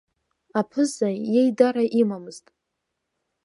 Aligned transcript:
Аԥыза 0.59 1.09
еидара 1.39 1.83
имамызт. 1.99 2.45